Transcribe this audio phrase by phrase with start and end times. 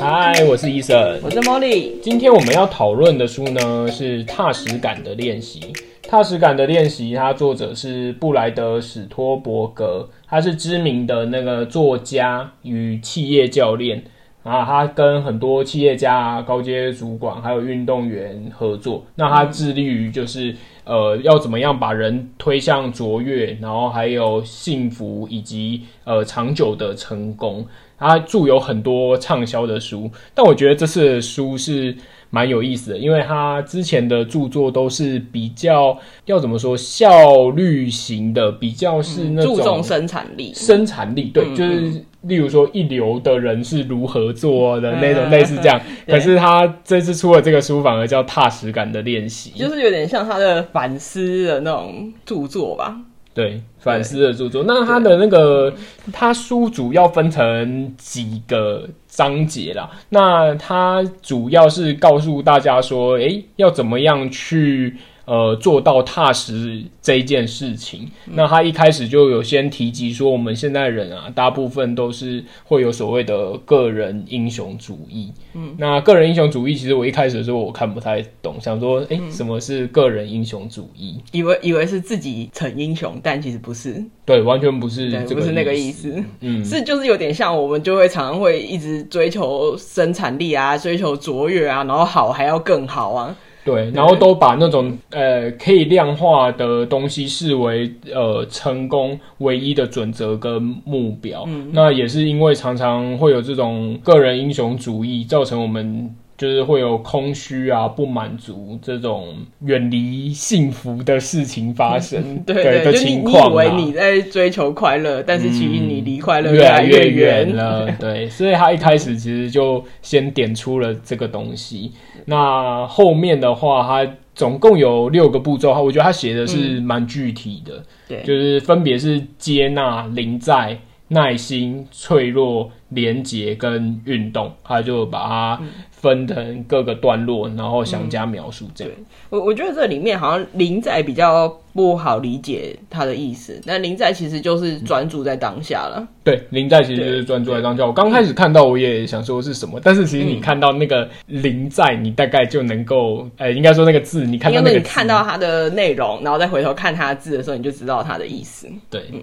[0.00, 1.98] 嗨，我是伊森，我是茉莉。
[2.00, 5.58] 今天我们要讨论的书呢是《踏实感的练习》。
[6.08, 14.00] 《踏实感的练习》，它作者是布莱德·史托伯格，他是知名的那个作家与企业教练
[14.44, 14.64] 啊。
[14.64, 19.04] 他跟很多企业家、高阶主管还有运动员合作。
[19.16, 20.54] 那他致力于就是
[20.84, 27.66] 呃，要怎么样把人推向卓越，然后还有幸福以及呃长久的成功。
[27.98, 31.94] 他著有很多畅销的书，但我觉得这次的书是
[32.30, 45.80] 蛮有意思的，因为他之前的著作都是比较要怎么说效率型的，比较是那种注重生产力，生产力对，就是例如说一流的人是如何做的那种类似这样。
[46.06, 53.00] 可是他这次出了这个书，反而叫踏实感的练习，就是有点像他的反思的那种著作吧。
[53.38, 54.64] 对，反思的著作。
[54.66, 55.72] 那他的那个，
[56.12, 59.88] 他书主要分成几个章节啦。
[60.08, 64.96] 那他主要是告诉大家说，诶，要怎么样去。
[65.28, 75.30] 呃，做到踏实这一件事情，嗯，那他一开始就有先提及说，我们现在人啊，大部分都是会有所谓的个人英雄主义。
[75.52, 81.20] 嗯，那个人英雄主义，其实我一开始的时候我看不太懂，想说，哎，什么是个人英雄主义？
[81.32, 84.02] 以为以为是自己成英雄，但其实不是。
[84.24, 86.24] 对，完全不是，不是那个意思。
[86.40, 93.36] 嗯，是就是有点像，我们就会常常会一直追求生产力啊，追求卓越啊，然后好还要更好啊。
[93.68, 101.44] 对，然后都把那种呃可以量化的东西视为呃成功唯一的准则跟目标。
[101.46, 106.14] 嗯，那也是因为常常会有这种个人英雄主义，造成我们。
[106.38, 117.90] 就是会有空虚啊、不满足这种远离幸福的事情发生， 对，的情况、啊、你以为你在追求快乐，但是其实你离快乐越来越远了。
[117.98, 121.92] 对，所以他一开始其实就先点出了这个东西。
[122.26, 127.82] 那后面的话，他总共有六个步骤，我觉得他写的是蛮具体的。
[128.06, 135.60] 对、嗯，就是分别是接纳、临在、耐心、脆弱、连结跟运动，他就把它。
[136.00, 138.94] 分成各个段落，然后详加描述这样。
[138.96, 146.06] 嗯、我我觉得这里面好像林在比较不好理解它的意思，那林在其实就是专注在当下了。
[146.22, 147.84] 对，临在其实就是专注在当下。
[147.84, 158.68] 我刚开始看到我也想说是什么，但是其实你看到那个林在，你大概就能够，哎、欸，应该说那个字，你看到那个字，你看到它的内容，然后再回头看它的字的时候，你就知道它的意思。
[158.88, 159.02] 对。
[159.12, 159.20] 嗯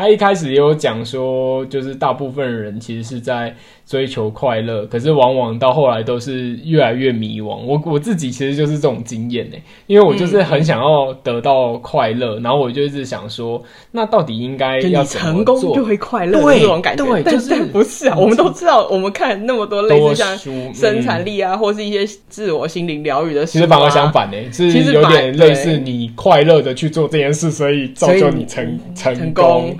[0.00, 3.54] 他一开始也有讲说，就是大部分人其实是在
[3.86, 7.58] 追求快乐，可是往往到后来都是越来越迷惘。
[7.66, 9.56] 我我自己其实就是这种经验呢，
[9.86, 15.44] 因为我就是很想要得到快乐，嗯，然后我就一直想说，那到底应该要怎么做？
[15.44, 18.16] 成功就会快乐的这种感觉，对，对就是不是啊？
[18.18, 20.38] 我们都知道，我们看那么多类似像
[20.72, 29.76] 生产力啊，嗯，或是一些自我心灵疗愈的事，啊，其实反而相反呢，是有点类似你快乐的去做这件事，所以造就你成成功。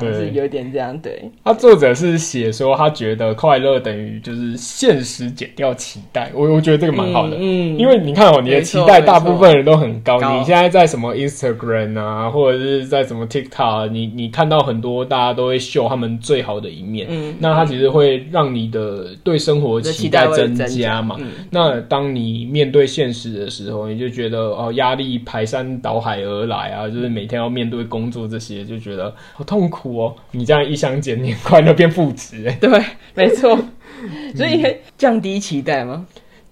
[0.00, 0.96] 对，是有点这样。
[0.98, 6.30] 对，他作者是写说，他觉得快乐等于就是现实减掉期待。
[6.34, 10.20] 我我觉得这个蛮好的，嗯，因为你看哦，你的期待大部分人都很高。
[10.20, 21.16] 你现在在什么 Instagram 啊，或者是在什么 TikTok，你你看到很多大家都会秀他们最好的一面，嗯，那他其实会让你的对生活期待增加嘛。
[21.50, 29.12] 那当你面对现实的时候，你就觉得哦，压力排山倒海而来啊，就是每天要面对工作这些，就觉得。
[29.32, 30.16] 好痛苦哦！
[30.32, 32.52] 你这样一相减，你快乐变负值哎。
[32.60, 33.56] 对，没错。
[34.36, 36.06] 所以你可以降低期待吗？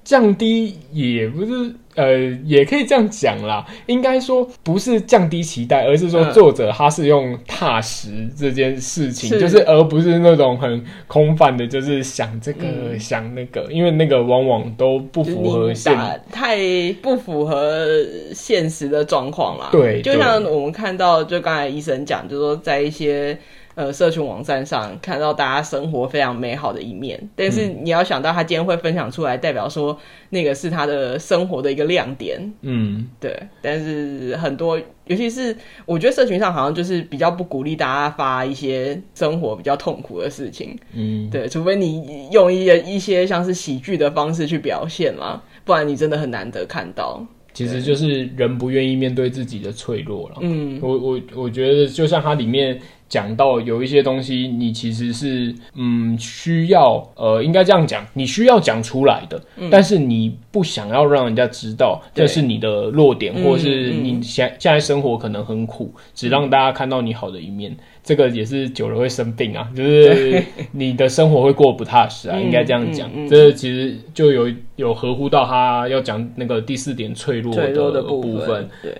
[0.04, 3.64] 降低也不是，呃，也可以这样讲啦。
[3.86, 16.58] 应该说不是降低期待，而是说作者他是用踏实这件事情，嗯、就是而不是那种很空泛的，就是想这个、嗯、想那个，因为那个往往都不符合现实，太
[17.00, 17.86] 不符合
[18.34, 19.68] 现实的状况啦。
[19.70, 23.38] 对，就像我们看到，就刚才医生讲，就是说在一些。
[23.74, 29.98] 呃，社群网站上看到大家生活非常美好的一面，但是你要想到他今天会分享出来，代表说
[30.28, 32.38] 那个是他的生活的一个亮点。
[32.60, 33.34] 嗯，对。
[33.62, 40.78] 但是很多，尤其是我觉得社群上好像就是比较不鼓励大家发一些生活比较痛苦的事情。
[40.94, 47.26] 嗯，对，除非你用一些一些像是喜剧的方式去表现嘛，不然你真的很难得看到。
[47.54, 50.36] 其实就是人不愿意面对自己的脆弱了。
[50.40, 52.78] 嗯，我我我觉得就像它里面。
[53.12, 67.76] 讲到有一些东西，你其实是嗯需要呃，应该这样讲，你需要讲出来的，嗯、但是你不想要让人家知道这是你的弱点，或是你现现在生活可能很苦，只让大家看到你好的一面。
[68.04, 73.08] 这个也是久了会生病啊，就是你的生活会过不踏实啊， 应该这样讲。
[73.14, 78.68] 嗯嗯、这其实就有有合乎到他要讲那个第四点脆弱的部分。
[78.82, 78.92] 对，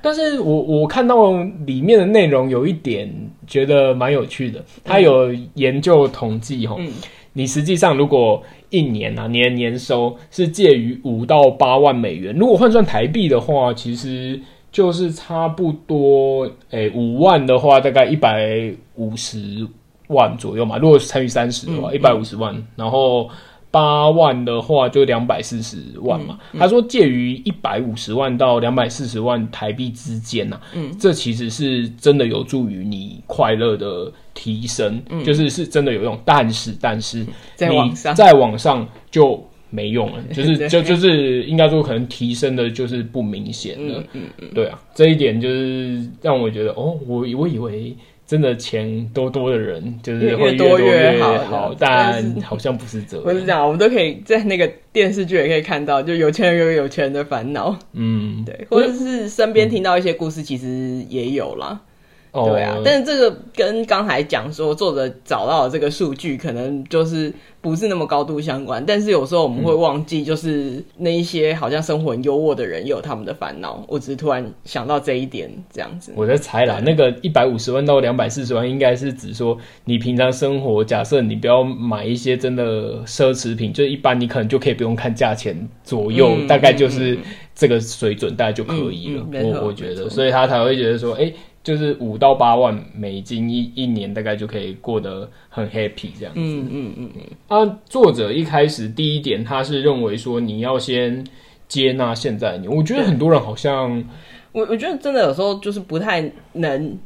[0.00, 1.32] 但是我我看到
[1.66, 3.12] 里面的内容有一点
[3.46, 6.90] 觉得蛮有趣的，他有研究统计哈，嗯、
[7.34, 14.40] 你实际上如果一年啊年年收是介于五到八万美元，如果换算台币的话，其实。
[14.72, 19.66] 就是差不多，诶、欸，五万的话大概一百五十
[20.06, 20.78] 万左右嘛。
[20.78, 22.54] 如果是乘以三十的话，一百五十万。
[22.76, 23.28] 然后
[23.72, 26.38] 八万的话就两百四十万嘛。
[26.52, 30.62] 嗯嗯、他说介于一百五十万到两百四十万台币之间呐、啊。
[30.74, 36.16] 嗯，这其实是真的有助于你快乐的提升，嗯、就是是真的有用。
[36.24, 37.26] 但是，但是
[37.58, 39.44] 你再往上就。
[39.70, 47.96] 没用了， 就是就就是应该说可能提升的就是不明显的，嗯嗯，对啊，这一点就是让我觉得哦，我我以为
[48.26, 53.24] 真的钱多多的人就是会越多越好，但 好像不是这样。
[53.24, 61.80] 不是这样，我们都可以在那个电视剧也可以看到，就有钱人有有钱人的烦恼，嗯，对，或者是身边听到一些故事，其实也有啦。
[62.32, 68.84] 对啊，但是这个跟刚才讲说作者找到的这个数据，可能就是不是那么高度相关。
[68.86, 73.84] 但是有时候我们会忘记，就是那一些好像生活很优渥的人，也有他们的烦恼。
[73.88, 76.12] 我只是突然想到这一点，这样子。
[76.14, 87.18] 我在猜啦，那个一百五十万到两百四十万，应该是指说你平常生活，假设你不要买一些真的奢侈品，就一般你可能就可以不用看价钱左右，嗯、大概就是
[87.56, 89.26] 这个水准，大概就可以了。
[89.32, 91.34] 嗯嗯、我我觉得，所以他才会觉得说，哎、欸。
[91.62, 96.40] 就是五到八万美金一一年，大概就可以过得很 happy 这样子。
[96.40, 97.22] 嗯嗯嗯嗯。
[97.48, 101.26] 啊，作者一开始第一点，他是认为说你要先
[101.68, 102.66] 接纳现在你。
[102.66, 104.02] 我觉得很多人好像，
[104.52, 106.98] 我我觉得真的有时候就是不太能。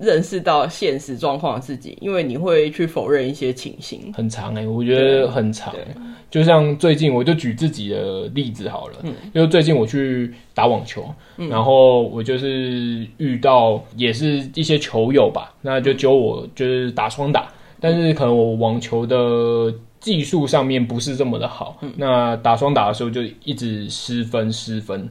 [0.00, 5.74] 认识到现实状况自己，因为你会去否认一些情形，很长哎、欸，我觉得很长。
[6.30, 11.04] 就像最近，我就举自己的例子好了，嗯，因为最近我去打网球，
[11.36, 25.10] 嗯、然后我就是遇到也是一些球友吧，那就教我就是打双打，但是可能我网球的技术上面不是这么的好，嗯、那打双打的时候就一直失分失分，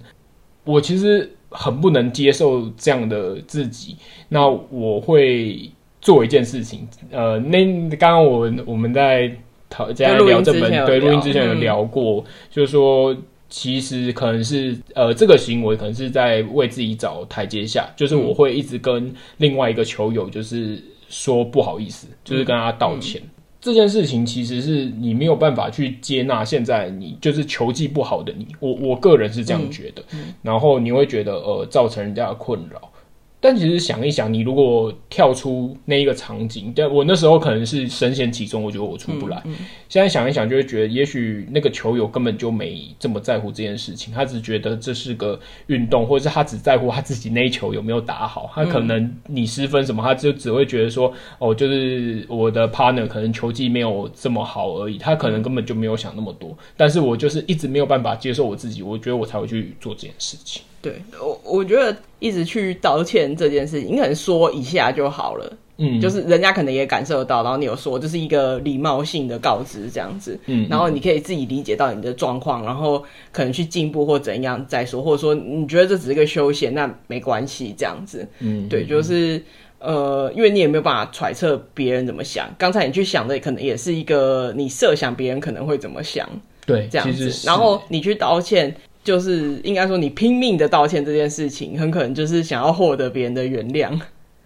[0.63, 1.29] 我其实。
[1.49, 3.95] 很不能接受这样的自己，
[4.27, 5.69] 那我会
[6.01, 6.87] 做一件事情。
[7.11, 7.65] 呃，那
[7.97, 9.31] 刚刚我我们在
[9.69, 13.15] 讨在聊这本对录音之前有聊过，嗯、就是说
[13.49, 23.21] 其实可能是呃这个行为可能是在为自己找台阶下，就是我会一直跟另外一个球友就是说不好意思，就是跟他道歉。
[23.21, 23.29] 嗯嗯
[23.61, 32.88] 这件事情其实是你没有办法去接纳，现在你就是球技不好的你，我我个人是这样觉得，嗯嗯、然后你会觉得呃造成人家的困扰。
[33.41, 39.41] 但其实想一想，你如果跳出那一个场景，但我那时候可能是深陷其中，我觉得我出不来。
[39.45, 48.51] 嗯嗯、现在想一想，就会觉得也许那个球友根本就没这么在乎这件事情，他只觉得这是个运动，或者是他只在乎他自己那一球有没有打好。
[48.53, 56.57] 他可能你失分什么，他就只会觉得说，哦，就是我的 partner 可能球技没有这么好而已，他可能根本就没有想那么多。
[56.75, 60.61] 但是我就是一直没有办法接受我自己，我觉得我才会去做这件事情。
[60.81, 79.41] 对我，我觉得一直去道歉这件事情，你可能说一下就好了，嗯，就是人家可能也感受到，然后你有说，这是一个礼貌性的告知这样子，嗯，然后你可以自己理解到你的状况，然后可能去进步或怎样再说，或者说你觉得这只是个休闲，那没关系这样子，嗯，对，就是
[79.79, 86.29] 呃，因为你也没有办法揣测别人怎么想，刚才你去想的可能也是一个你设想别人可能会怎么想，
[86.65, 88.73] 对，这样子，然后你去道歉。
[89.03, 93.99] 就是应该说，你拼命的道歉这件事情，很可能就是想要获得别人的原谅。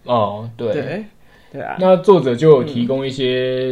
[0.04, 1.04] 哦，对，对，
[1.52, 1.76] 对啊。
[1.80, 3.70] 那作者就有提供一些，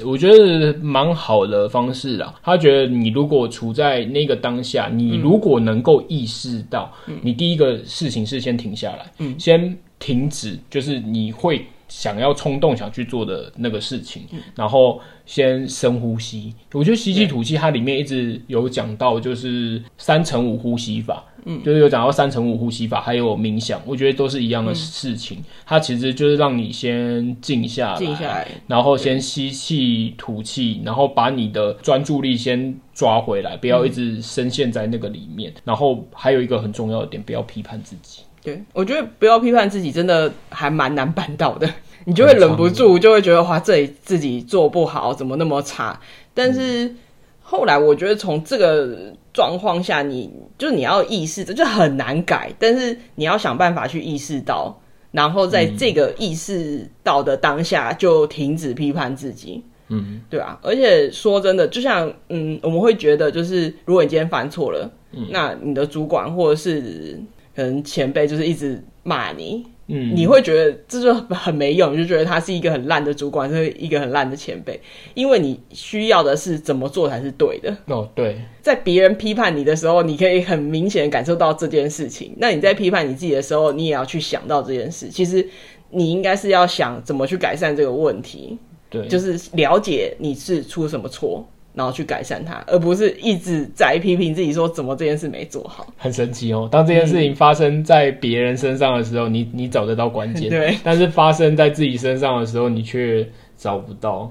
[0.00, 2.34] 嗯、我觉得蛮好的方式啦。
[2.42, 11.64] 他觉得你如果处在那个当下，你如果能够意识到，你第一个事情是先停下来，嗯，先停止，就是你会。
[11.92, 16.54] 想要冲动想去做的那个事情，嗯、然后先深呼吸。
[16.72, 25.38] 我觉得吸气吐气，它里面一直有讲到，就是三乘五呼吸法，嗯，就是有讲到三乘五呼吸法，还有冥想，我觉得都是一样的事情。
[25.40, 35.52] 嗯、它其实就是让你先静下来，静下来，然后先吸气吐气，然后把你的专注力先抓回来，不要一直深陷在那个里面。
[35.56, 38.22] 嗯、然后还有一个很重要的点，不要批判自己。
[38.42, 41.68] 对，我觉得不要批判自己，真的还蛮难办到的。
[42.04, 46.00] 你就会忍不住就会觉得哇，这里自己做不好，怎么那么差？
[46.34, 46.92] 但是
[47.40, 54.76] 后来我觉得从这个状况下你，你就是你要意识，这就很难改，但是你要想办法去意识到，
[55.12, 59.62] 然后在这个意识到的当下就停止批判自己。
[59.88, 67.20] 嗯，对啊，而且说真的，就像嗯，我们会觉得，就是如果你今天犯错了，嗯，那你的主管或者是
[67.54, 74.80] 可能前辈就是一直骂你，嗯，你会觉得这就很没用，你就觉得他是一个很烂的主管，是一个很烂的前辈，
[75.14, 77.76] 因为你需要的是怎么做才是对的。
[77.86, 82.34] 哦，对，在别人批判你的时候，你可以很明显感受到这件事情。
[82.38, 85.08] 那你在批判你自己的时候，你也要去想到这件事。
[85.08, 85.46] 其实
[85.90, 88.58] 你应该是要想怎么去改善这个问题。
[88.88, 95.86] 对，就是了解你是出什么错，然后去改善它，而不是一直在批评自己说怎么这件事没做好。
[95.96, 103.26] 很神奇哦，当这件事情发生在别人身上的时候，嗯、你你找得到关键， 对，但是发生在自己身上的时候，你却
[103.56, 104.30] 找不到。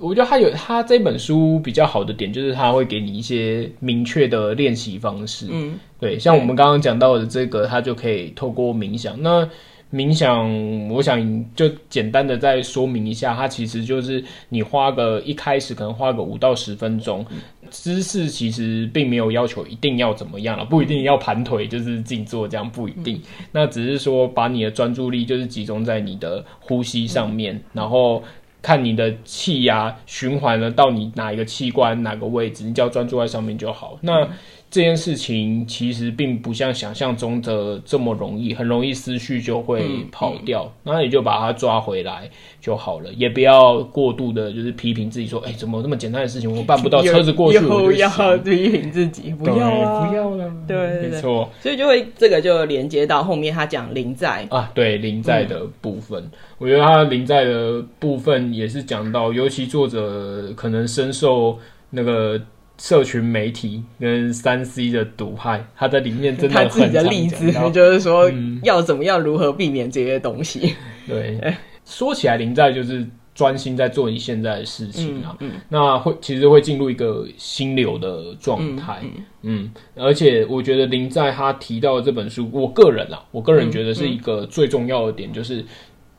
[0.00, 5.46] 我觉得他有他这本书比较好的点，就是他会给你一些明确的练习方式。
[5.50, 9.22] 嗯，对，像我们刚刚讲到的这个，他就可以透过冥想。
[9.22, 9.48] 那
[9.94, 17.24] 冥想，我想就简单的再说明一下，它其实就是你花个一开始可能花个五到十分钟，
[17.70, 23.22] 姿势其实并没有要求一定要怎么样了，不一定要盘腿就是静坐这样，不一定。
[23.52, 28.20] 那只是说把你的专注力就是集中在你的呼吸上面，然后
[28.60, 33.96] 看你的气压循环了到你哪一个器官哪个位置，你只要专注在上面就好。
[34.00, 34.28] 那
[34.74, 40.68] 这件事情其实并不像想象中的这么容易，很容易思绪就会跑掉。
[40.82, 42.28] 那、嗯、你就把它抓回来
[42.60, 47.00] 就好了，也不要过度的，就是批评自己说：“哎、欸，怎么那么简单的事情我办不到？
[47.02, 51.48] 车子过去我就要批评自己，不要啊，不要了。”对，没错。
[51.60, 61.56] 所以就会这个就连接到后面他讲零在啊，对零在的部分，嗯、我觉得他零在的部分也是讲到，尤其作者可能深受
[61.90, 62.40] 那个。
[62.78, 68.30] 社群媒体跟三 C 的毒害，他在里面真的很 他自己的例子，就是说
[68.62, 70.74] 要怎么样如何避免这些东西。
[71.06, 71.54] 对，
[71.86, 79.02] 说起来林在就是专心在做你现在的事情啊，嗯嗯、那会其实会进入一个心流的状态，
[79.42, 85.64] 嗯，嗯，而且我觉得林在他提到的这本书，我个人啊，我个人觉得是一个最重要的点，就是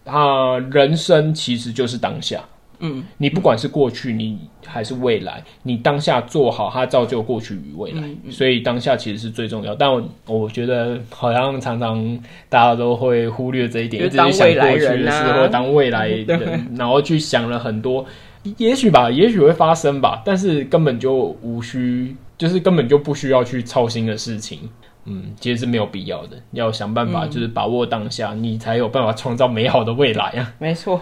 [0.04, 2.44] 他人生其实就是当下。
[2.80, 8.02] 嗯，你不管是过去，你还是未来，你当下做好，它造就过去与未来。
[8.02, 9.74] 嗯嗯、所以当下其实是最重要。
[9.74, 18.06] 但我，我觉得好像常常大家都会忽略这一点，一直想过去的时候当未来人，嗯、然后去想了很多，
[18.58, 24.60] 也许吧，也许会发生吧，但是根本就无需，就是根本就不需要去操心的事情。
[25.08, 26.36] 嗯，其实是没有必要的。
[26.52, 30.54] 要想办法，就是把握当下，嗯、你才有办法创造美好的未来啊。
[30.58, 31.00] 没错，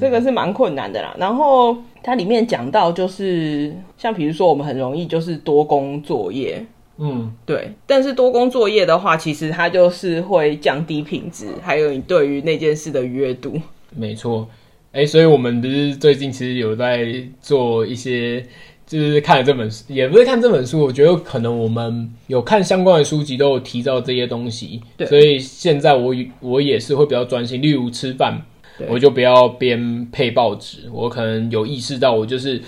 [0.00, 1.14] 这个是蛮困难的啦。
[1.18, 6.64] 然后它里面讲到，就是像比如说，我们很容易就是多工作业。
[6.96, 7.72] 嗯，对。
[7.86, 13.60] 但是多工作业的话，其实它就是会降低品质，还有你对于那件事的愉悦度。
[13.94, 14.48] 没错。
[14.92, 17.06] 哎、欸，所以我们不是最近其实有在
[17.40, 18.44] 做一些。
[18.92, 20.78] 就是看了这本书，也不是看这本书。
[20.78, 24.82] 我觉得可能我们有看相关的书籍，都有提到这些东西。
[24.98, 27.62] 对，所以现在我我也是会比较专心。
[27.62, 28.38] 例如吃饭，
[28.90, 30.90] 我就不要边配报纸。
[30.92, 32.60] 我可能有意识到，我就是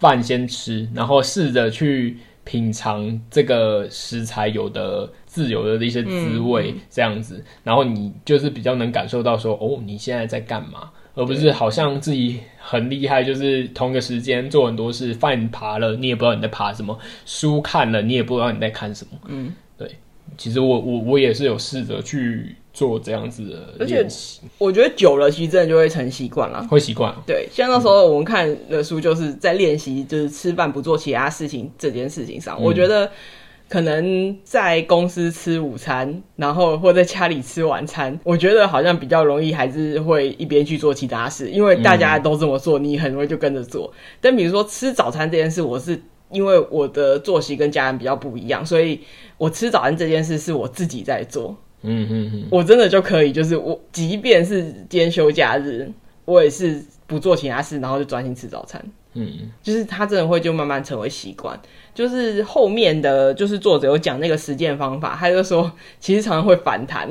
[0.00, 7.36] 饭先吃，然后试着去品尝这个食材有的自由的一些滋味，这样子。
[7.36, 10.90] 嗯、然后你就是比较能感受到说，哦，你现在在干嘛？
[11.14, 19.18] 而不是好像自己很厉害，就是同一个时间做很多事，饭爬了你也不知道你在爬什么，书看了你也不知道你在看什么。
[19.26, 19.90] 嗯，对。
[20.38, 24.06] 其实我我我也是有试着去做这样子的而且。
[24.56, 26.66] 我觉得久了，其实真的就会成习惯了。
[26.68, 27.14] 会习惯。
[27.26, 33.10] 对，像那时候我们看的书，就是在练习，就是吃饭不做其他事情这件事情上，嗯、我觉得。
[33.72, 43.90] 可能在公司吃午餐，然后或在家里吃晚餐，我觉得好像比较容易，还是会一边去做其他事，因为大家都这么做，你很容易就跟着做。
[43.94, 45.98] 嗯、但比如说吃早餐这件事，我是
[46.30, 49.00] 因为我的作息跟家人比较不一样，所以
[49.38, 51.56] 我吃早餐这件事是我自己在做。
[51.80, 55.90] 嗯嗯嗯，我真的就可以，就是我即便是今天休假日，
[56.26, 58.84] 我也是不做其他事，然后就专心吃早餐。
[59.14, 59.30] 嗯，
[59.62, 61.58] 就是他真的会就慢慢成为习惯。
[61.94, 65.70] 就是后面的就是作者有讲那个实践方法，他就说
[66.00, 67.08] 其实常常会反弹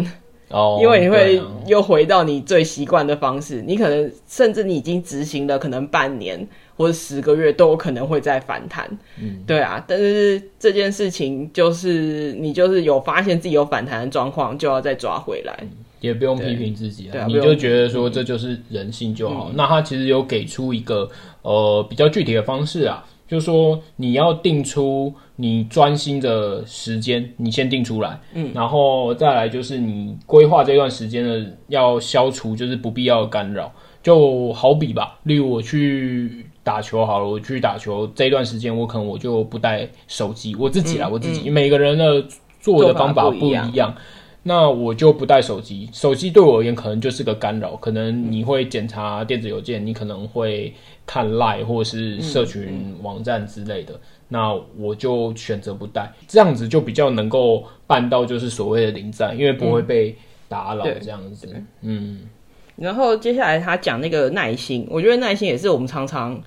[0.50, 6.46] 哦，因为你会又回到你最习惯的方式，你可能甚至你已经执行了可能半年
[6.76, 8.86] 或者十个月都有可能会再反弹。
[9.22, 15.58] 嗯，对啊，但是这件事情就是你就是有发现自己有反弹的状况，就要再抓回来。
[16.02, 19.50] 也不用批评自己啊，你就觉得说这就是人性就好。
[19.52, 21.08] 嗯、那他其实有给出一个
[21.44, 33.72] 呃比较具体的方式啊，就是说你要定出你专心的时间，你先定出来，嗯，然后再来就是你规划这段时间的要消除就是不必要的干扰，
[34.04, 42.22] 就好比吧，例如我去打球好了，我去打球这一段时间我可能我就不带手机，我自己啦，嗯、我自己、嗯、每个人的
[42.60, 43.96] 做的方法不一样。
[44.44, 50.74] 那我就不带手机，手机对我而言可能就是个干扰，可能你会检查电子邮件，你可能会
[51.12, 54.00] 看 Line 或是社群网站之类的，嗯嗯、
[54.30, 60.16] 那我就选择不带，这样子就比较能够办到就是所谓的临在，因为不会被
[60.48, 61.50] 打扰这样子。
[61.52, 62.20] 嗯，嗯
[62.78, 66.42] 然后接下来他讲那个耐心，我觉得耐心也是我们常常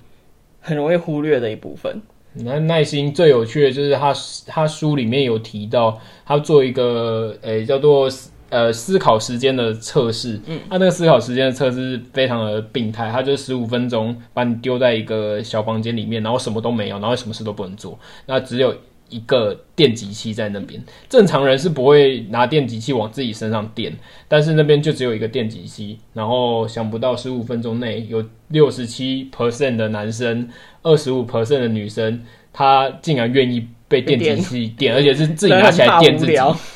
[0.59, 2.01] 很容易忽略的一部分。
[2.33, 4.11] 那耐心最有趣的就是他
[4.47, 8.09] 他书里面有提到，他做一个诶、欸、叫做
[8.55, 18.73] 呃思考时间的测试，嗯，他那个思考时间的测试非常的病态，他就十五分钟把你丢在一个小房间里面，然后什么都没有，然后什么事都不能做，那只有。
[19.07, 23.95] 一个电极器在那边，正常人是不会拿电极器往自己身上电，
[24.27, 30.49] 但是那边就只有一个电极器，然后想不到十五分钟内有六十七 percent 的男生，
[30.81, 32.19] 二十五 percent 的女生，
[32.51, 36.33] 他竟然愿意被电击器电，而且是自己拿起来电自己。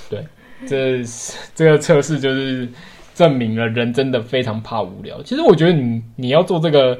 [0.07, 0.23] 对，
[0.67, 1.01] 这
[1.53, 2.67] 这个测试就是
[3.13, 5.21] 证明了人真的非常怕无聊。
[5.23, 6.97] 其实我觉得你你要做这个。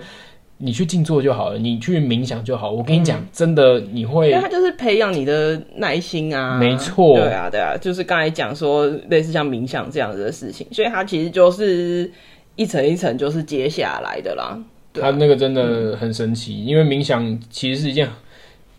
[0.62, 2.70] 你去静坐就好了，你去冥想就好。
[2.70, 6.60] 我跟你讲，嗯、真的你会，因为它就是培养你的耐心啊。
[6.60, 12.12] 没错，对啊，对啊，就是刚才讲说类似像冥想这样子的事情，所以它其实就是
[12.58, 14.62] 一层一层就是接下来的啦。
[14.94, 18.10] 它、啊、那个真的很神奇，嗯、因为冥想其实是一件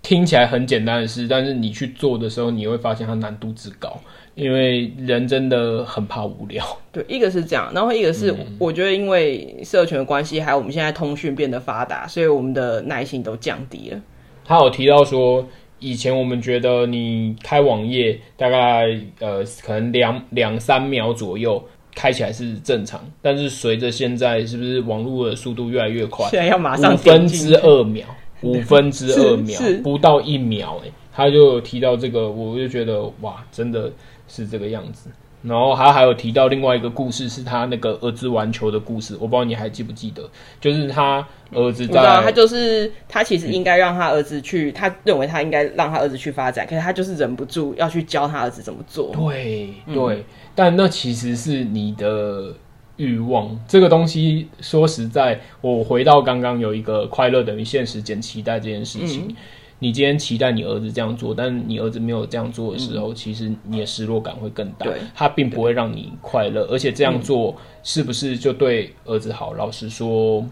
[0.02, 3.98] 听起来很简单的事，但是你去做的时候，你会发现它难度之高。
[4.40, 14.00] 因为人真的很怕无聊，对，一个是这样，然后一个是我觉得因为社群的关系，还有我们现在通讯变得发达，所以我们的耐心都降低了。
[14.42, 15.46] 他有提到说，
[15.78, 21.62] 以前我们觉得你开网页大概呃可能两两三秒左右
[21.94, 28.06] 开起来是正常，但是随着现在是不是网络的速度越来越快，现在要马上五分之二秒，
[28.40, 33.92] 五分之二秒， 不到一秒，哎，他就有提到这个，我就觉得哇，真的。
[34.30, 35.10] 是这个样子，
[35.42, 39.14] 然后他还有提到另外一个故事，是他那个儿子玩球的故事。
[39.14, 40.22] 我不知道你还记不记得，
[40.60, 49.12] 就是他儿子在，他就是他其实应该让他儿子去，嗯、他认为他应该让他儿子去发展，可是他就是忍不住要去教他儿子怎么做。
[49.14, 52.54] 对对，嗯、但那其实是你的
[52.96, 53.58] 欲望。
[53.66, 59.26] 这个东西说实在，我回到刚刚有一个快乐等于现实减期待这件事情。
[59.28, 59.36] 嗯
[59.80, 64.86] 你今天期待你儿子这样做，但你儿子没有这样做的时候，嗯、其实你的失落感会更大。
[64.86, 69.54] 对，他并不会让你快乐，而且这样做是不是就对儿子好？
[69.54, 70.46] 嗯、老实说，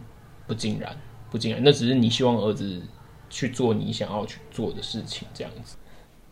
[0.46, 0.90] 不尽然，
[1.30, 1.60] 不尽然。
[1.62, 2.82] 那只是你希望儿子
[3.30, 5.76] 去做你想要去做的事情，这样子。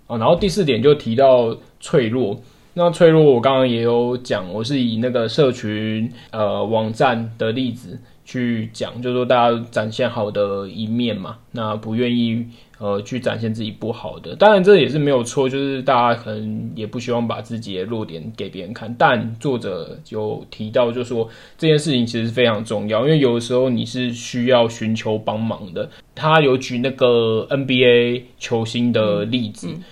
[0.07, 2.41] 啊，然后第四点就提到脆弱。
[2.79, 12.45] 那脆弱，我刚刚也有讲，我是以那个社群呃网站的例子去讲，就是说大家展现好的一面嘛，那不愿意。
[12.79, 18.95] 呃，去展现自己不好的，当然这也是没有错，就是大家可能也不希望把自己的弱点给别人看。
[18.99, 25.89] 但作者有提到，就说这件事情其实非常重要，因为有的时候你是需要寻求帮忙的。
[26.15, 29.83] 他有举那个 NBA 球星的例子，嗯嗯、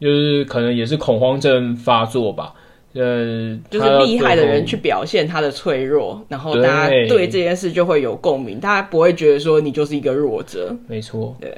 [0.00, 2.54] 就是可能也是恐慌症发作吧。
[2.94, 10.76] 呃，就是厉害的人去表现他的脆弱，然后大家对这件事就会有共鸣，大家不会觉得说你就是一个弱者。
[10.88, 11.56] 没错，对。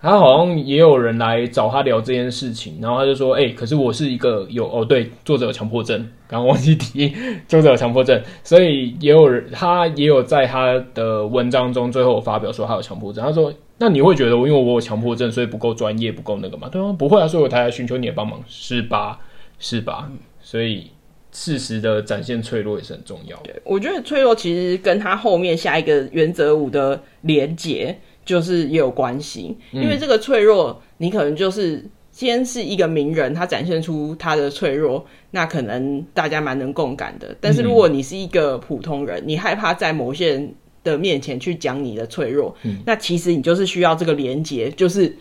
[0.00, 7.14] 他好像也有人来找他聊这件事情，然后他就说：“哎、欸，可是我是一个有哦，对，作者有强迫症，刚刚忘记提，
[7.46, 13.24] 作者有强迫症，所以也有人，他也有在他的文章中最后发表说他有强迫症。
[13.24, 16.68] 他说：那你会觉得我因为我有强迫症，所以不够专业，不够那个吗？
[16.68, 19.20] 对啊，不会啊，所以我才来寻求你的帮忙，是吧？
[19.60, 20.10] 是吧？
[20.52, 20.90] 所以
[21.32, 23.44] 适时的展现脆弱也是很重要的。
[23.44, 27.96] 对，我觉得脆弱其实跟他后面下一个原则五的连接。
[28.24, 37.36] 就是也有关系，因为这个脆弱，你可能就是先是一个名人，他展现出他的脆弱，那可能大家蛮能共感的。
[37.40, 42.54] 但是如果你是一个普通人，你害怕在某些人的面前去讲你的脆弱，
[42.86, 45.12] 那其实你就是需要这个连接，就是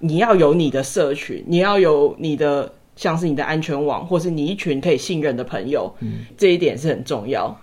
[0.00, 6.24] 你要有你的社群，你要有你的像是你的安全网，或是你一群可以信任的朋友，嗯。
[6.36, 7.56] 这一点是很重要。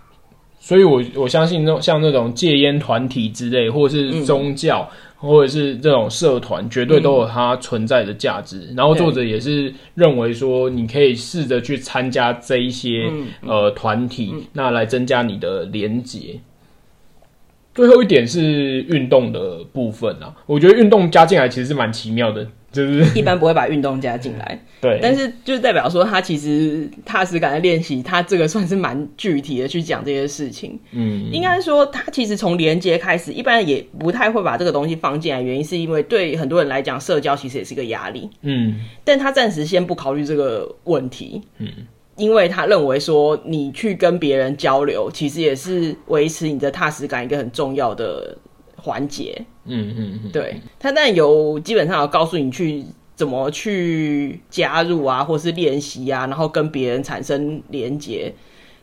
[0.59, 8.67] 所以我，我我相信那种像那种戒烟团体之类，或者是宗教，或者是这种社团，绝对都有它存在的价值。
[8.71, 16.37] 嗯、然后作者也是认为说，你可以试着去参加这一些、嗯、呃团体，嗯、那来增加你的连结。
[17.73, 30.79] 最后一点是运动的部分啊，我觉得运动加进来其实是蛮奇妙的，就是一般不会把运动加进来， 对，但是就代表说他其实踏实感的练习，他这个算是蛮具体的去讲这些事情。
[30.91, 38.29] 嗯，应该说他其实从连接开始，一般也不太会把这个东西放进来，原因是因为对很多人来讲，社交其实也是一个压力。
[38.41, 41.41] 嗯，但他暂时先不考虑这个问题。
[41.57, 41.67] 嗯。
[42.17, 48.37] 因为他认为说，你去跟别人交流，其实也是维持你的踏实感一个很重要的
[48.79, 49.45] 环节。
[49.65, 50.55] 嗯嗯嗯，对。
[50.79, 52.83] 他但有基本上有告诉你去
[53.15, 58.33] 怎么去加入啊，或是练习啊，然后跟别人产生连接。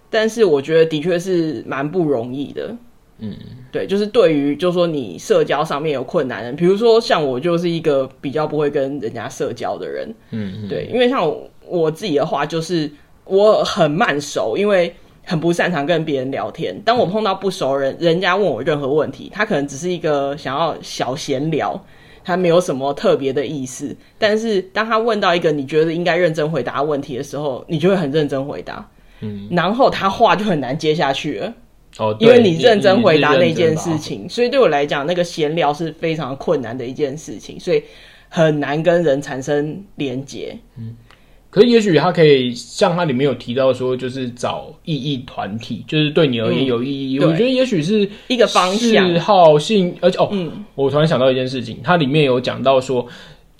[0.08, 2.76] 但是我觉得的确是蛮不容易的。
[3.18, 3.34] 嗯，
[3.72, 10.14] 对，就是对于就是说你社交上面有困难的，比如说像我就是一个比较不会跟人家社交的人。
[10.30, 12.90] 嗯，对，因为像我，我自己的话就是。
[13.28, 14.94] 我很慢熟，因为
[15.28, 16.80] 很不擅长跟别人聊天。
[16.84, 21.84] 当我碰到不熟人，人家问我任何问题，他可能只是一个想要小闲聊，
[22.22, 23.94] 他没有什么特别的意思。
[24.18, 28.88] 但是当他问到一个你觉得应该认真回答问题的时候，你就会很认真回答。
[29.20, 31.52] 嗯，然后他话就很难接下去了。
[31.98, 37.82] 哦，因为你认真回答那件事情，所以对我来讲，那个闲聊是非常困难的一件事情，所以
[38.28, 40.56] 很难跟人产生连接。
[40.78, 40.94] 嗯。
[41.56, 47.18] 可是，也许他可以像他里面有提到说，就是找意义团体，就是对你而言有意义。
[47.18, 53.06] 嗯、我觉得也许是一个方向，嗜好性，而且哦，嗯、我突然想到一件事情，它里面有讲到说，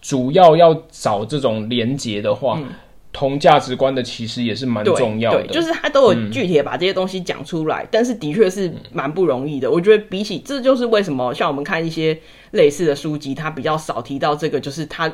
[0.03, 2.69] 主要要找这种连结的话，嗯、
[3.15, 5.45] 同价值观的其实也是蛮重要的。
[5.45, 9.71] 对，就是他都有具体的把这些东西讲出来，嗯、但是的确是蛮不容易的。
[9.71, 12.19] 我觉得比起，这就是为什么像我们看一些
[12.51, 15.11] 类似的书籍，他比较少提到这个，就是他。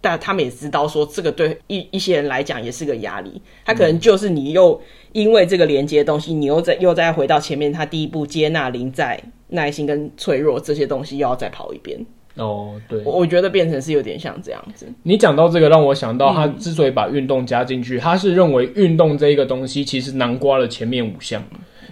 [0.00, 3.42] 但他们也知道说，这个对一一些人来讲也是个压力。
[3.64, 4.80] 他可能就是你又
[5.10, 11.98] 因为这个连接的东西，你又再又再回到前面，他第一步接纳、临在、耐心跟脆弱这些东西，又要再跑一遍。
[12.36, 14.86] 哦，对，我觉得变成是有点像这样子。
[15.02, 21.42] 你讲到这个，让我想到他之所以把运动加进去，嗯、他是认为运动这一个东西其实囊括了前面五项，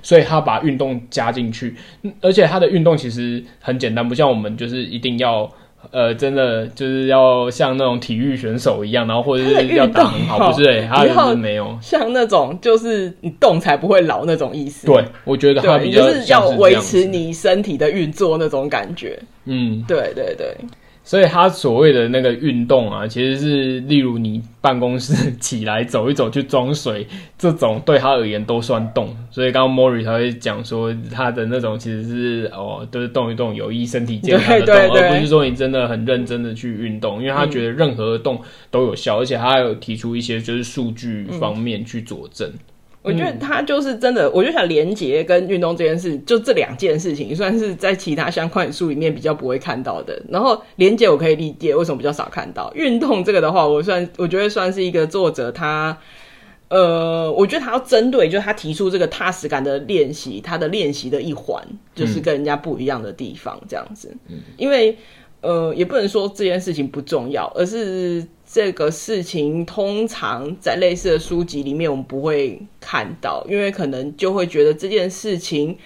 [0.00, 1.74] 所以他把运动加进去。
[2.20, 5.52] 而且他的运动其实很简单，不像我们就是一定要。
[5.90, 10.88] 呃，真的就是要像那种体育选手一样，然后或者是要打很好，不是、欸？
[10.90, 14.87] 他就是没有像那种就是你动才不会老那种意思。
[14.87, 19.18] 对，我觉得他比较就是要维持你身体的运作那种感觉。
[19.44, 20.57] 嗯，对对对。
[21.06, 27.06] 所以他所谓的那个运动啊，其实是例如你办公室起来走一走去装水，
[27.38, 29.16] 这种对他而言都算动。
[29.30, 38.40] 所以刚刚 Mori 他会讲说，他的那种其实是哦，都是动一动有益身体健康的动，而不是说你真的很认真的去运动，因为他觉得任何的动
[38.72, 42.48] 都有效，嗯、而且他还有提出一些就是数据方面去佐证。
[42.48, 42.58] 嗯
[43.06, 50.20] 我觉得他就是真的，我就想连结跟运动这件事，就这两件事情，算是在其他相关书里面比较不会看到的。
[50.28, 55.96] 然后连结我可以理解为什么比较少看到，运动这个的话，我算我觉得算是一个作者他，
[56.68, 61.64] 呃，我觉得他要针对，就是他提出这个踏实感的练习，他的练习的一环，
[61.94, 64.12] 就是跟人家不一样的地方这样子。
[64.28, 64.98] 嗯，因为
[65.42, 68.26] 呃，也不能说这件事情不重要，而是。
[68.46, 75.76] 这个事情通常在类似的书籍里面，我们不会看到，因为可能就会觉得这件事情，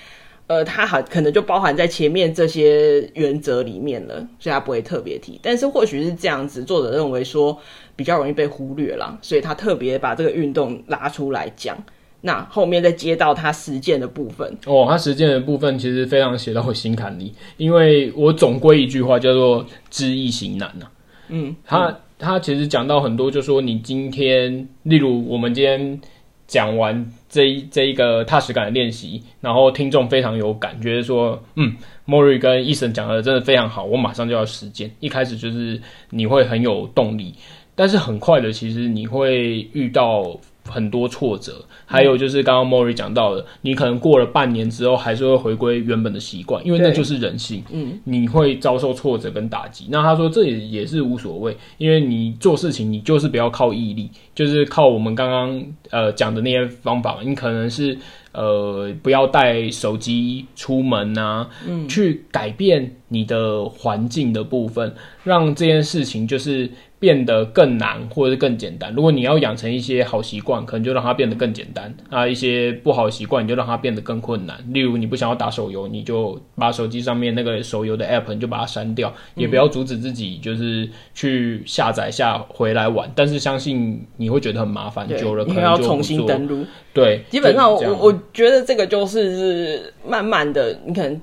[0.46, 5.40] 呃，它好可能就包含在前面这些原则里面了，所以它不会特别提。
[5.42, 7.58] 但是或许是这样子，作者认为说
[7.96, 11.76] 比较容易被忽略了，所以他特别把这个运动拉出来讲。
[12.20, 20.92] 那后面再接到他实践的部分哦，他实践的部分其实非常写到我心坎里，因为我总归一句话叫做知易行难呐、啊。
[21.28, 21.98] 嗯，他。
[22.20, 26.00] 他其实讲到很多，就说你今天，例如我们今天
[26.46, 34.90] 讲完这一这一个踏实感的练习，然后听众非常有感觉，说，嗯莫瑞跟伊森讲的真的非常好，我马上就要实践。
[35.00, 35.80] 一开始就是
[36.10, 37.34] 你会很有动力，
[37.74, 40.38] 但是很快的，其实你会遇到。
[40.68, 47.62] 很多挫折，还有就是刚刚 Mori 讲到的，你可能过了半年之后，还是会回归原本的习惯，因为那就是人性。
[47.72, 49.86] 嗯，你会遭受挫折跟打击。
[49.90, 57.18] 那他说这也也是无所谓，因为你做事情，你就是不要靠毅力，就是靠我们刚刚呃讲的那些方法。
[57.24, 57.96] 你可能是
[58.32, 64.94] 呃不要带手机出门啊，嗯，去改变你的环境的部分，
[65.24, 66.70] 让这件事情就是
[67.00, 68.92] 变得更难，或者是更简单。
[68.94, 74.62] 如果你要养成一些好习惯，可能就让它变得更简单啊；一些不好的习惯，你就让它变得更困难。
[74.68, 83.10] 例如，你不想要打手游，你就把手机上面那个手游的 app 你就把它删掉，也不要阻止自己就是去下载下回来玩。
[83.16, 86.66] 但是相信你会觉得很麻烦，久了可能就要重新登录。
[86.92, 91.18] 对，基本上我我觉得这个就是是慢慢的，你可能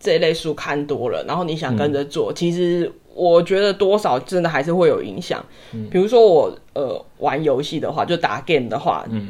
[0.00, 2.90] 这一类书看多了，然后你想跟着做，嗯、其实。
[3.14, 5.44] 我觉得多少真的还是会有影响。
[5.72, 9.28] 嗯，比如说我呃玩游戏的话，就打 game 的话，嗯，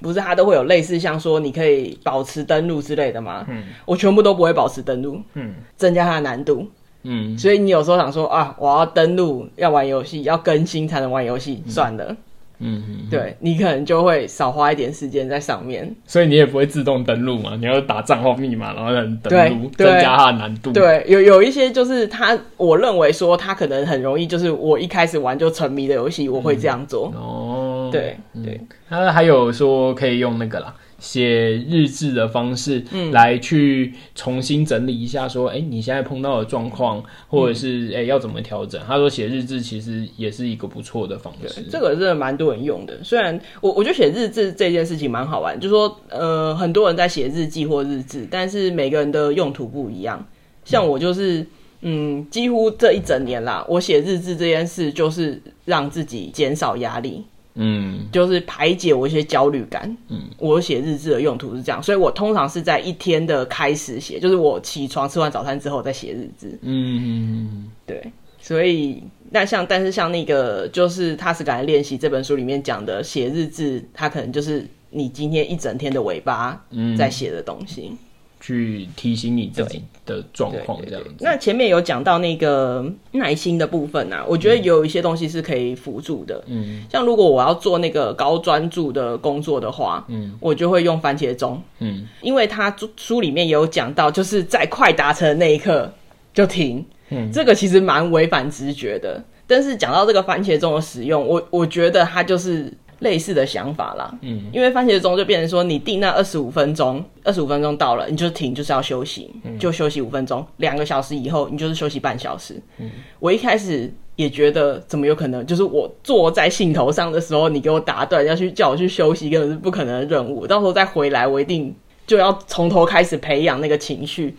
[0.00, 3.44] 不是它都会有类似像说你可以保持登录之类的吗？
[3.48, 6.68] 嗯，我全部都不会保持登录，嗯，增加它的难度，
[7.02, 12.16] 嗯，所以你有时候想说啊，我要登录要玩游戏，要更新才能玩游戏，嗯，算了。
[12.60, 17.56] 嗯嗯，对，你可能就会少花一点时间在上面，所以你也不会自动登录嘛？
[17.56, 18.92] 你要打账号密码，然后
[19.22, 20.72] 登录，增加它的难度。
[20.72, 27.12] 对，有有一些就是他，我认为说他可能很容易，就是我一开始玩就沉迷的游戏，我会这样做。
[27.14, 30.74] 嗯、哦，对对，它还有说可以用那个啦。
[30.98, 38.80] 写日志的方式，嗯来去重新整理一下，说，哎、你现在碰到的状况，或者是，哎、欸，要怎么调整？
[38.86, 41.62] 他说，写日志其实也是一个不错的方式。
[41.70, 42.98] 这个真的蛮多人用的。
[43.04, 50.26] 虽然我我觉得写日志这件事情蛮好玩，就是说，呃，很多人在写日记或日志，但是每个人的用途不一样。
[50.64, 51.46] 像我就是，
[51.82, 57.24] 嗯，几乎这一整年啦，我写日志这件事就是让自己减少压力。
[57.60, 59.94] 嗯，就是排解我一些焦虑感。
[60.08, 66.58] 嗯，我写日志的用途是这样，所以我通常是在一天的开始写，就是我起床吃完早餐之后再写日志。
[66.62, 76.64] 嗯，对，所以那像但是像那个就是踏实感的练习这本书里面讲的写日志，它可能就是你今天一整天的尾巴
[76.96, 77.90] 在写的东西。
[77.90, 77.98] 嗯
[78.48, 81.16] 去提醒你自己的状况，这样子。
[81.20, 82.82] 那前面有讲到那个
[83.12, 86.42] 耐心的部分啊，我觉得有一些东西是可以辅助的。
[86.46, 91.62] 嗯，像如果我要做那个高专注的工作的话，嗯，我就会用番茄钟。
[91.80, 95.92] 嗯，因为他书里面有讲到，就是在快达成的那一刻
[96.32, 96.82] 就停。
[97.10, 99.22] 嗯，这个其实蛮违反直觉的。
[99.46, 102.72] 但是讲到这个番茄钟的使用，我我觉得它就是。
[103.00, 112.60] 类似的想法啦，嗯，因为番茄钟就变成说，你定那二十五分钟，二十五分钟到了，你就停，就是要休息，嗯、就休息五分钟，两个小时以后，你就是休息半小时。
[112.78, 115.46] 嗯，我一开始也觉得，怎么有可能？
[115.46, 120.46] 就是我坐在兴头上的时候，你给我打断，要去叫我去休息，根本是不可能的任务。
[120.46, 121.72] 到时候再回来，我一定
[122.06, 124.36] 就要从头开始培养那个情绪。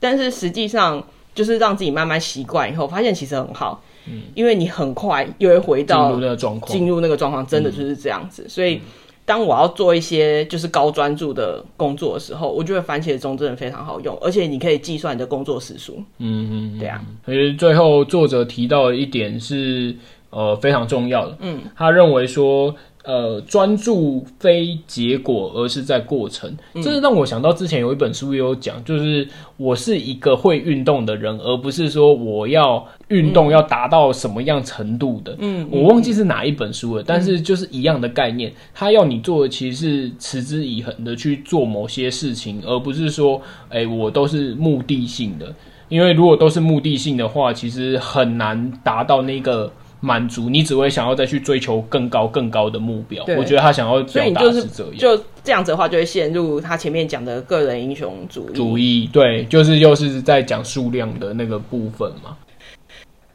[0.00, 1.00] 但是实际上，
[1.32, 3.80] 就是让自己慢慢习惯以后，发现其实很好。
[4.10, 8.42] 嗯，因为你很快又会回到进入那个状况，进入那个状况真的就是这样子。
[8.42, 8.80] 嗯、所以，
[9.24, 16.02] 当我要做一些就是高专注的工作的时候，我觉得番茄钟真的非常好用，而且你可以计算你的工作时数。
[16.18, 17.00] 嗯嗯，对啊。
[17.24, 19.94] 所以最后作者提到的一点是
[20.30, 21.36] 呃非常重要的。
[21.40, 22.74] 嗯，他认为说。
[23.02, 26.54] 呃，专注非结果，而是在过程。
[26.74, 35.34] 这是让我想到之前有一本书也有讲，就是我是一个会运动的人，而不是说我要运动要达到什么样程度的。
[35.38, 45.54] 嗯，我忘记是哪一本书了，但是就是一样的概念，他要你做的其实是持之以恒的去做某些事情，而不是说，哎，我都是目的性的。
[45.88, 49.72] 因为如果都是目的性的话，其实很难达到那个。
[50.00, 53.22] 满足你只会想要再去追求更高更高的目标。
[53.36, 58.52] 我觉得他想要表达是这样，就这样子的话，就会陷入他前面讲的个人英雄主义。
[58.54, 62.36] 主义对，就是又是在讲数量的那个部分嘛。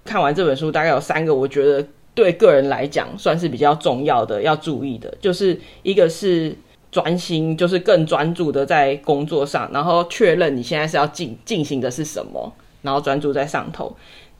[0.03, 6.55] 看完这本书，大概有三个，我觉得对个人来讲算是比较重要的，要注意的，就是一个是
[6.91, 13.95] 专心，就是更专注的在工作上，然后确认你现在是要进进行的是什么，然后专注在上头。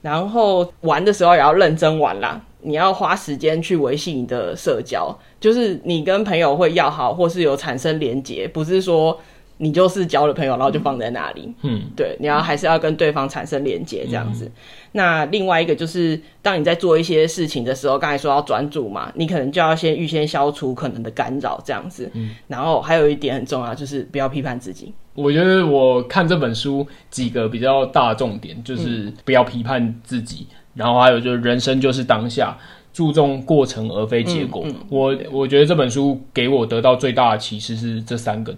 [0.06, 9.18] 然后玩的时候也要认真玩啦，你要花时间去维系你的社交，就是你跟朋友会要好，或是有产生连结，不是说
[9.58, 11.52] 你就是交了朋友然后就放在那里。
[11.62, 14.44] 嗯，对，你要还是要跟对方产生连接这样子。
[14.44, 14.52] 嗯、
[14.92, 22.10] 那另外一个就是，当你在做一些事情的时候，刚才说要专注嘛，你可能就要先预先消除可能的干扰这样子。
[22.14, 24.92] 嗯，然后还有一点很重要，就是不要批判自己。
[25.14, 32.54] 我觉得我看这本书几个比较大的重点，就是不要批判自己，嗯、然后还有就是人生就是当下，
[32.92, 34.62] 注重过程而非结果。
[34.66, 38.54] 嗯嗯、我我觉得这本书给我得到最大的启示是这三个。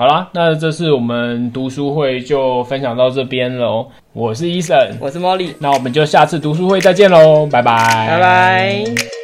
[0.00, 3.86] 好啦，那这次我们读书会就分享到这边喽。
[4.14, 9.19] 我是 Eason，我是 Molly，那我们就下次读书会再见喽，拜拜，拜拜。